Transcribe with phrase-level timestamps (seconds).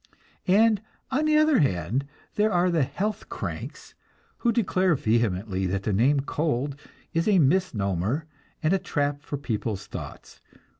[0.47, 0.81] And,
[1.11, 3.93] on the other hand, there are the "health cranks,"
[4.39, 6.75] who declare vehemently that the name "cold"
[7.13, 8.25] is a misnomer
[8.63, 10.41] and a trap for people's thoughts.